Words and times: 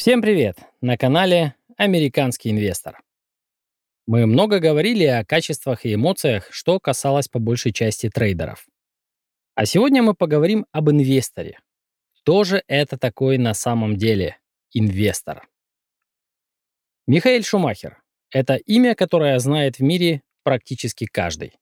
Всем 0.00 0.22
привет! 0.22 0.56
На 0.80 0.96
канале 0.96 1.56
«Американский 1.76 2.50
инвестор». 2.50 3.02
Мы 4.06 4.24
много 4.24 4.58
говорили 4.58 5.04
о 5.04 5.26
качествах 5.26 5.84
и 5.84 5.92
эмоциях, 5.92 6.48
что 6.50 6.80
касалось 6.80 7.28
по 7.28 7.38
большей 7.38 7.74
части 7.74 8.08
трейдеров. 8.08 8.66
А 9.54 9.66
сегодня 9.66 10.02
мы 10.02 10.14
поговорим 10.14 10.64
об 10.72 10.88
инвесторе. 10.88 11.58
Кто 12.14 12.44
же 12.44 12.62
это 12.66 12.96
такой 12.96 13.36
на 13.36 13.52
самом 13.52 13.96
деле 13.96 14.38
инвестор? 14.72 15.46
Михаэль 17.06 17.44
Шумахер— 17.44 18.02
это 18.30 18.54
имя, 18.54 18.94
которое 18.94 19.38
знает 19.38 19.80
в 19.80 19.82
мире 19.82 20.22
практически 20.44 21.04
каждый. 21.04 21.58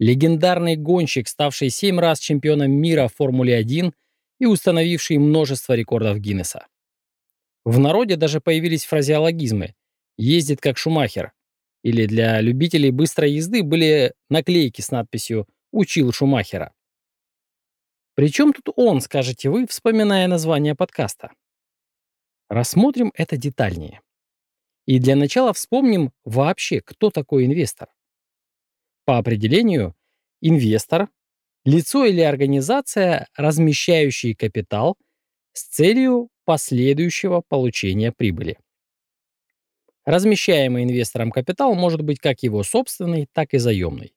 Легендарный 0.00 0.74
гонщик, 0.74 1.28
ставший 1.28 1.70
семь 1.70 2.00
раз 2.00 2.18
чемпионом 2.18 2.72
мира 2.72 3.06
в 3.06 3.14
Формуле-1 3.14 3.92
и 4.40 4.46
установивший 4.46 5.18
множество 5.18 5.74
рекордов 5.74 6.18
Гиннесса. 6.18 6.66
В 7.64 7.78
народе 7.78 8.16
даже 8.16 8.40
появились 8.40 8.84
фразеологизмы 8.84 9.74
«ездит 10.16 10.60
как 10.60 10.76
Шумахер» 10.76 11.32
или 11.82 12.06
для 12.06 12.40
любителей 12.40 12.90
быстрой 12.90 13.32
езды 13.32 13.62
были 13.62 14.14
наклейки 14.28 14.80
с 14.80 14.90
надписью 14.90 15.46
«Учил 15.70 16.12
Шумахера». 16.12 16.74
Причем 18.14 18.52
тут 18.52 18.72
он, 18.76 19.00
скажете 19.00 19.50
вы, 19.50 19.66
вспоминая 19.66 20.28
название 20.28 20.74
подкаста? 20.74 21.32
Рассмотрим 22.48 23.12
это 23.14 23.36
детальнее. 23.36 24.00
И 24.86 24.98
для 24.98 25.16
начала 25.16 25.52
вспомним 25.52 26.12
вообще, 26.24 26.80
кто 26.80 27.10
такой 27.10 27.46
инвестор. 27.46 27.88
По 29.04 29.18
определению, 29.18 29.96
инвестор– 30.40 31.08
лицо 31.64 32.04
или 32.04 32.20
организация, 32.20 33.28
размещающие 33.34 34.36
капитал 34.36 34.96
с 35.52 35.64
целью 35.64 36.28
последующего 36.44 37.40
получения 37.40 38.12
прибыли. 38.12 38.58
Размещаемый 40.04 40.84
инвестором 40.84 41.30
капитал 41.30 41.74
может 41.74 42.02
быть 42.02 42.18
как 42.18 42.42
его 42.42 42.62
собственный, 42.62 43.26
так 43.32 43.54
и 43.54 43.58
заемный. 43.58 44.14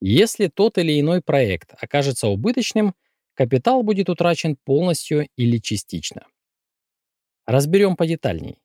Если 0.00 0.48
тот 0.48 0.78
или 0.78 1.00
иной 1.00 1.20
проект 1.22 1.74
окажется 1.76 2.28
убыточным, 2.28 2.94
капитал 3.34 3.82
будет 3.82 4.08
утрачен 4.08 4.56
полностью 4.56 5.28
или 5.36 5.58
частично. 5.58 6.26
Разберем 7.46 7.96
подетальней. 7.96 8.60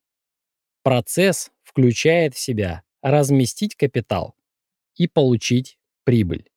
Процесс 0.83 1.51
включает 1.63 2.35
в 2.35 2.39
себя 2.39 2.83
разместить 3.01 3.75
капитал 3.75 4.35
и 4.95 5.07
получить 5.07 5.77
прибыль. 6.03 6.49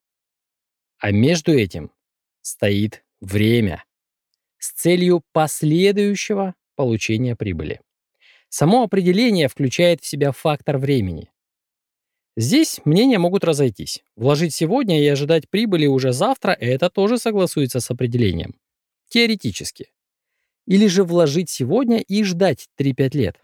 А 0.99 1.11
между 1.11 1.53
этим 1.53 1.91
стоит 2.43 3.05
время 3.21 3.85
с 4.63 4.71
целью 4.71 5.23
последующего 5.33 6.55
получения 6.77 7.35
прибыли. 7.35 7.81
Само 8.49 8.85
определение 8.85 9.49
включает 9.49 10.01
в 10.03 10.07
себя 10.07 10.31
фактор 10.31 10.79
времени. 10.79 11.31
Здесь 12.37 12.81
мнения 12.85 13.19
могут 13.19 13.43
разойтись. 13.43 14.05
Вложить 14.15 14.55
сегодня 14.55 15.03
и 15.03 15.07
ожидать 15.09 15.51
прибыли 15.51 15.87
уже 15.87 16.13
завтра– 16.13 16.53
это 16.61 16.91
тоже 16.91 17.19
согласуется 17.19 17.81
с 17.81 17.91
определением. 17.91 18.55
Теоретически. 19.09 19.91
Или 20.67 20.87
же 20.87 21.03
вложить 21.03 21.51
сегодня 21.51 21.99
и 21.99 22.23
ждать 22.23 22.69
3-5 22.79 23.17
лет. 23.17 23.41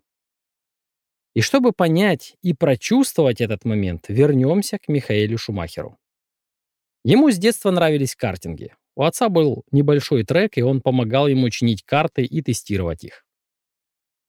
И 1.34 1.40
чтобы 1.40 1.72
понять 1.72 2.36
и 2.42 2.54
прочувствовать 2.54 3.40
этот 3.40 3.64
момент, 3.64 4.04
вернемся 4.08 4.78
к 4.78 4.86
Михаэлю 4.86 5.36
Шумахеру. 5.36 5.98
Ему 7.04 7.30
с 7.32 7.38
детства 7.38 7.72
нравились 7.72 8.14
картинги. 8.14 8.74
У 8.98 9.04
отца 9.04 9.28
был 9.28 9.64
небольшой 9.70 10.24
трек, 10.24 10.58
и 10.58 10.62
он 10.62 10.80
помогал 10.80 11.28
ему 11.28 11.48
чинить 11.50 11.84
карты 11.84 12.24
и 12.24 12.42
тестировать 12.42 13.04
их. 13.04 13.24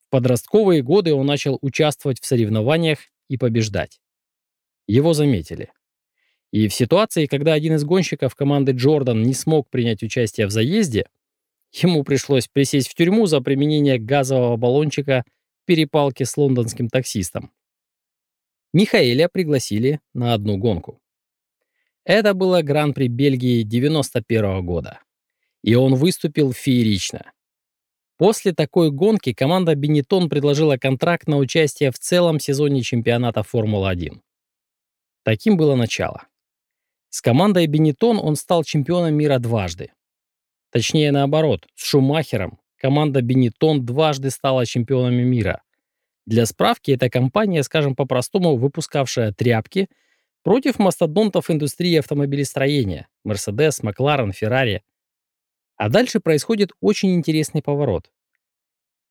В 0.05 0.11
подростковые 0.11 0.83
годы 0.83 1.11
он 1.15 1.25
начал 1.25 1.57
участвовать 1.61 2.21
в 2.21 2.25
соревнованиях 2.27 2.99
и 3.29 3.37
побеждать. 3.37 3.99
Его 4.85 5.13
заметили. 5.13 5.71
И 6.51 6.67
в 6.67 6.73
ситуации, 6.75 7.25
когда 7.25 7.53
один 7.53 7.77
из 7.77 7.83
гонщиков 7.83 8.35
команды 8.35 8.73
Джордан 8.73 9.23
не 9.23 9.33
смог 9.33 9.67
принять 9.71 10.03
участие 10.03 10.45
в 10.45 10.51
заезде, 10.51 11.09
ему 11.71 12.03
пришлось 12.03 12.47
присесть 12.47 12.89
в 12.89 12.93
тюрьму 12.93 13.25
за 13.25 13.41
применение 13.41 13.97
газового 13.97 14.55
баллончика 14.55 15.23
в 15.63 15.65
перепалке 15.65 16.25
с 16.25 16.37
лондонским 16.37 16.89
таксистом. 16.89 17.51
Михаэля 18.73 19.29
пригласили 19.29 19.99
на 20.13 20.35
одну 20.35 20.57
гонку. 20.57 20.98
Это 22.05 22.33
было 22.33 22.61
Гран-при 22.61 23.07
Бельгии 23.07 23.63
91 23.63 24.65
года. 24.65 24.99
И 25.63 25.75
он 25.75 25.95
выступил 25.95 26.53
феерично. 26.53 27.31
После 28.17 28.53
такой 28.53 28.91
гонки 28.91 29.33
команда 29.33 29.75
Бенетон 29.75 30.29
предложила 30.29 30.77
контракт 30.77 31.27
на 31.27 31.37
участие 31.37 31.91
в 31.91 31.99
целом 31.99 32.39
сезоне 32.39 32.81
чемпионата 32.81 33.43
Формулы-1. 33.43 34.19
Таким 35.23 35.57
было 35.57 35.75
начало. 35.75 36.23
С 37.09 37.21
командой 37.21 37.65
Бенетон 37.67 38.19
он 38.19 38.35
стал 38.35 38.63
чемпионом 38.63 39.15
мира 39.15 39.39
дважды. 39.39 39.91
Точнее, 40.71 41.11
наоборот, 41.11 41.67
с 41.75 41.85
Шумахером 41.85 42.59
команда 42.77 43.21
Бенетон 43.21 43.85
дважды 43.85 44.29
стала 44.29 44.65
чемпионами 44.65 45.23
мира. 45.23 45.61
Для 46.25 46.45
справки, 46.45 46.91
эта 46.91 47.09
компания, 47.09 47.63
скажем 47.63 47.95
по-простому, 47.95 48.55
выпускавшая 48.55 49.33
тряпки– 49.33 49.89
против 50.43 50.79
мастодонтов 50.79 51.49
индустрии 51.49 51.97
автомобилестроения– 51.97 53.07
Mercedes, 53.27 53.81
McLaren, 53.81 54.31
Ferrari. 54.31 54.81
А 55.75 55.89
дальше 55.89 56.19
происходит 56.19 56.71
очень 56.81 57.15
интересный 57.15 57.61
поворот. 57.61 58.11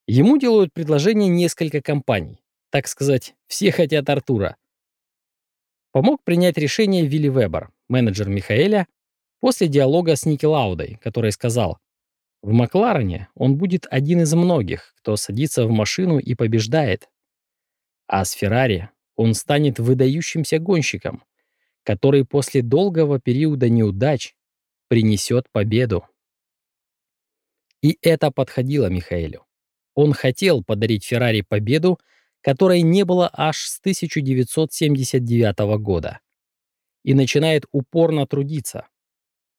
Ему 0.07 0.39
делают 0.39 0.73
предложение 0.73 1.29
несколько 1.29 1.83
компаний. 1.83 2.43
Так 2.71 2.89
сказать, 2.89 3.35
все 3.47 3.73
хотят 3.73 4.09
Артура. 4.09 4.57
Помог 5.93 6.23
принять 6.25 6.59
решение 6.59 7.07
Вилли 7.07 7.29
Вебер, 7.29 7.71
менеджер 7.89 8.29
Михаэля, 8.29 8.87
после 9.41 9.69
диалога 9.69 10.17
с 10.17 10.27
Ники 10.27 10.45
Лаудой, 10.45 10.99
который 11.03 11.33
сказал, 11.33 11.79
в 12.43 12.53
Макларене 12.53 13.29
он 13.35 13.57
будет 13.57 13.87
один 13.91 14.23
из 14.23 14.33
многих, 14.33 14.95
кто 14.99 15.17
садится 15.17 15.67
в 15.67 15.71
машину 15.71 16.19
и 16.19 16.35
побеждает. 16.35 17.09
А 18.07 18.25
с 18.25 18.33
Феррари 18.33 18.91
он 19.19 19.35
станет 19.35 19.81
выдающимся 19.81 20.61
гонщиком, 20.61 21.25
который 21.83 22.25
после 22.25 22.63
долгого 22.63 23.19
периода 23.19 23.69
неудач 23.69 24.37
принесет 24.87 25.51
победу. 25.51 26.07
И 27.83 27.99
это 28.01 28.31
подходило 28.31 28.87
Михаэлю. 28.87 29.45
Он 29.95 30.13
хотел 30.13 30.63
подарить 30.63 31.05
Феррари 31.05 31.41
победу, 31.41 31.99
которой 32.43 32.83
не 32.83 33.05
было 33.05 33.29
аж 33.33 33.59
с 33.59 33.81
1979 33.81 35.59
года. 35.81 36.21
И 37.03 37.13
начинает 37.13 37.65
упорно 37.73 38.25
трудиться. 38.25 38.87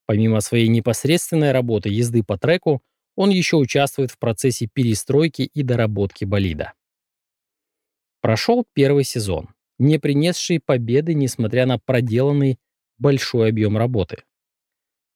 Помимо 0.06 0.40
своей 0.40 0.70
непосредственной 0.70 1.52
работы 1.52 1.90
езды 1.90 2.24
по 2.24 2.38
треку, 2.38 2.82
он 3.18 3.30
еще 3.30 3.58
участвует 3.58 4.12
в 4.12 4.20
процессе 4.20 4.70
перестройки 4.72 5.42
и 5.42 5.64
доработки 5.64 6.24
болида. 6.24 6.74
Прошел 8.22 8.66
первый 8.74 9.04
сезон, 9.04 9.50
не 9.78 9.98
принесший 9.98 10.60
победы, 10.60 11.14
несмотря 11.14 11.66
на 11.66 11.80
проделанный 11.80 12.60
большой 12.98 13.50
объем 13.50 13.78
работы. 13.78 14.24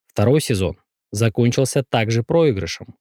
Второй 0.07 0.41
сезон 0.41 0.77
закончился 1.11 1.83
также 1.83 2.23
проигрышем. 2.23 2.95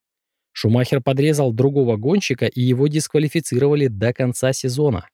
Шумахер 0.51 1.01
подрезал 1.01 1.51
другого 1.51 1.97
гонщика, 1.97 2.45
и 2.45 2.61
его 2.61 2.87
дисквалифицировали 2.87 3.87
до 3.87 4.13
конца 4.13 4.53
сезона. 4.53 5.07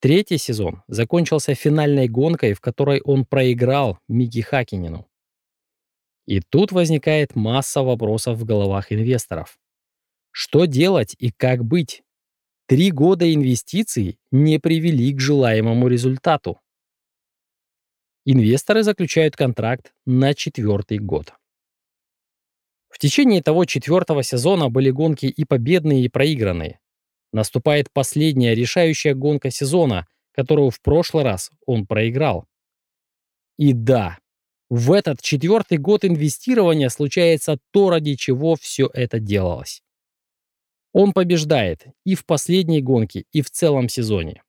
Третий 0.00 0.38
сезон 0.38 0.82
закончился 0.88 1.54
финальной 1.54 2.08
гонкой, 2.08 2.52
в 2.54 2.60
которой 2.60 3.00
он 3.00 3.24
проиграл 3.24 3.98
Мики 4.08 4.40
Хакинину. 4.40 5.08
И 6.26 6.40
тут 6.40 6.72
возникает 6.72 7.36
масса 7.36 7.82
вопросов 7.82 8.38
в 8.38 8.44
головах 8.44 8.92
инвесторов. 8.92 9.58
Что 10.32 10.66
делать 10.66 11.14
и 11.18 11.30
как 11.30 11.64
быть? 11.64 12.02
Три 12.68 12.90
года 12.90 13.32
инвестиций 13.32 14.18
не 14.32 14.58
привели 14.58 15.14
к 15.14 15.20
желаемому 15.20 15.86
результату. 15.86 16.60
Инвесторы 18.24 18.82
заключают 18.82 19.36
контракт 19.36 19.94
на 20.04 20.34
четвертый 20.34 20.98
год. 20.98 21.32
В 22.88 22.98
течение 22.98 23.40
того 23.40 23.66
четвертого 23.66 24.24
сезона 24.24 24.68
были 24.68 24.90
гонки 24.90 25.26
и 25.26 25.44
победные, 25.44 26.06
и 26.06 26.08
проигранные. 26.08 26.80
Наступает 27.32 27.92
последняя 27.92 28.56
решающая 28.56 29.14
гонка 29.14 29.52
сезона, 29.52 30.08
которую 30.32 30.70
в 30.70 30.80
прошлый 30.80 31.22
раз 31.22 31.52
он 31.66 31.86
проиграл. 31.86 32.48
И 33.58 33.74
да, 33.74 34.18
в 34.70 34.90
этот 34.90 35.22
четвертый 35.22 35.78
год 35.78 36.04
инвестирования 36.04 36.88
случается 36.88 37.58
то, 37.70 37.90
ради 37.90 38.16
чего 38.16 38.56
все 38.56 38.90
это 38.92 39.20
делалось. 39.20 39.84
Он 40.98 41.12
побеждает 41.12 41.88
и 42.06 42.14
в 42.14 42.24
последней 42.24 42.80
гонке, 42.80 43.26
и 43.30 43.42
в 43.42 43.50
целом 43.50 43.86
сезоне. 43.90 44.42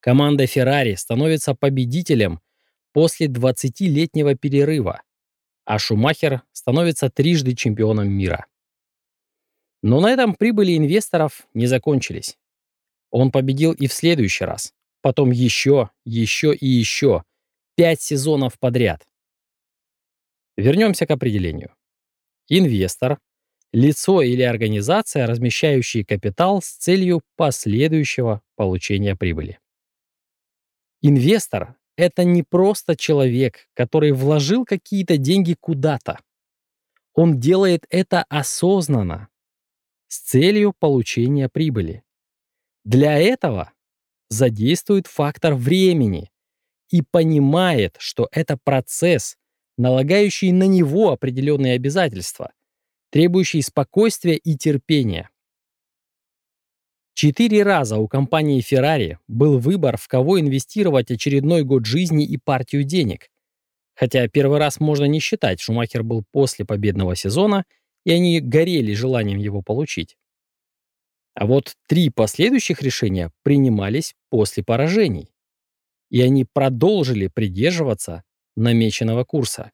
Команда 0.00 0.44
Ferrari 0.44 0.94
становится 0.94 1.56
победителем 1.56 2.40
после 2.92 3.26
20-летнего 3.26 4.36
перерыва, 4.36 5.02
а 5.64 5.80
Шумахер 5.80 6.42
становится 6.52 7.10
трижды 7.10 7.56
чемпионом 7.56 8.12
мира. 8.12 8.46
Но 9.82 9.98
на 10.00 10.12
этом 10.12 10.36
прибыли 10.36 10.76
инвесторов 10.76 11.48
не 11.52 11.66
закончились. 11.66 12.38
Он 13.10 13.32
победил 13.32 13.72
и 13.72 13.88
в 13.88 13.92
следующий 13.92 14.44
раз. 14.44 14.72
Потом 15.00 15.32
еще, 15.32 15.90
еще 16.04 16.54
и 16.54 16.68
еще. 16.68 17.24
Пять 17.74 18.00
сезонов 18.00 18.56
подряд. 18.60 19.04
Вернемся 20.56 21.06
к 21.06 21.10
определению. 21.10 21.74
Инвестор– 22.46 23.18
лицо 23.72 24.22
или 24.22 24.42
организация, 24.42 25.26
размещающие 25.26 26.04
капитал 26.04 26.60
с 26.62 26.70
целью 26.70 27.22
последующего 27.36 28.42
получения 28.56 29.16
прибыли. 29.16 29.58
Инвестор– 31.02 31.76
это 31.96 32.24
не 32.24 32.42
просто 32.42 32.96
человек, 32.96 33.68
который 33.74 34.12
вложил 34.12 34.64
какие-то 34.64 35.16
деньги 35.16 35.56
куда-то. 35.58 36.18
Он 37.14 37.38
делает 37.38 37.86
это 37.90 38.24
осознанно, 38.28 39.28
с 40.08 40.20
целью 40.20 40.74
получения 40.78 41.48
прибыли. 41.48 42.02
Для 42.84 43.18
этого 43.18 43.72
задействует 44.28 45.06
фактор 45.06 45.54
времени 45.54 46.30
и 46.90 47.02
понимает, 47.02 47.96
что 47.98 48.28
это 48.32 48.58
процесс, 48.62 49.36
налагающий 49.76 50.52
на 50.52 50.64
него 50.64 51.12
определенные 51.12 51.74
обязательства, 51.74 52.52
требующий 53.10 53.60
спокойствия 53.62 54.36
и 54.36 54.56
терпения. 54.56 55.30
Четыре 57.14 57.64
раза 57.64 57.98
у 57.98 58.06
компании 58.06 58.62
Ferrari 58.62 59.18
был 59.26 59.58
выбор, 59.58 59.96
в 59.96 60.06
кого 60.08 60.40
инвестировать 60.40 61.10
очередной 61.10 61.64
год 61.64 61.84
жизни 61.84 62.24
и 62.24 62.38
партию 62.38 62.84
денег. 62.84 63.28
Хотя 63.94 64.28
первый 64.28 64.58
раз 64.58 64.80
можно 64.80 65.04
не 65.04 65.18
считать, 65.18 65.60
Шумахер 65.60 66.02
был 66.02 66.24
после 66.30 66.64
победного 66.64 67.16
сезона, 67.16 67.64
и 68.04 68.12
они 68.12 68.40
горели 68.40 68.94
желанием 68.94 69.38
его 69.38 69.60
получить. 69.60 70.16
А 71.34 71.46
вот 71.46 71.74
три 71.86 72.10
последующих 72.10 72.80
решения 72.80 73.32
принимались 73.42 74.14
после 74.30 74.62
поражений. 74.62 75.34
И 76.10 76.22
они 76.22 76.44
продолжили 76.44 77.26
придерживаться 77.26 78.22
намеченного 78.56 79.24
курса. 79.24 79.72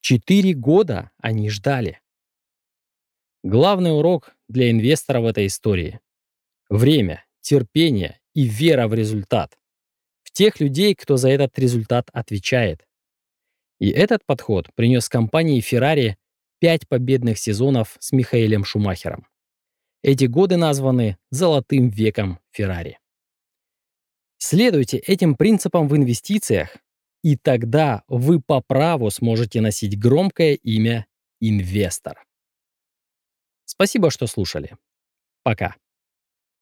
Четыре 0.00 0.54
года 0.54 1.10
они 1.18 1.50
ждали. 1.50 2.00
Главный 3.44 3.96
урок 3.96 4.34
для 4.48 4.70
инвестора 4.70 5.20
в 5.20 5.26
этой 5.26 5.46
истории— 5.46 6.00
время, 6.68 7.24
терпение 7.40 8.20
и 8.34 8.44
вера 8.44 8.88
в 8.88 8.94
результат. 8.94 9.56
В 10.22 10.32
тех 10.32 10.60
людей, 10.60 10.94
кто 10.94 11.16
за 11.16 11.30
этот 11.30 11.58
результат 11.58 12.08
отвечает. 12.12 12.86
И 13.78 13.90
этот 13.90 14.24
подход 14.26 14.68
принес 14.74 15.08
компании 15.08 15.62
Ferrari 15.62 16.16
пять 16.58 16.88
победных 16.88 17.38
сезонов 17.38 17.96
с 18.00 18.10
Михаэлем 18.12 18.64
Шумахером. 18.64 19.26
Эти 20.02 20.24
годы 20.24 20.56
названы 20.56 21.16
«золотым 21.30 21.90
веком 21.90 22.40
Феррари». 22.50 22.98
Следуйте 24.38 24.98
этим 24.98 25.34
принципам 25.36 25.88
в 25.88 25.96
инвестициях, 25.96 26.76
и 27.22 27.36
тогда 27.36 28.02
вы 28.08 28.40
по 28.40 28.60
праву 28.60 29.10
сможете 29.10 29.60
носить 29.60 29.98
громкое 29.98 30.54
имя 30.54 31.06
инвестор. 31.40 32.27
Спасибо, 33.78 34.10
что 34.10 34.26
слушали. 34.26 34.76
Пока. 35.44 35.76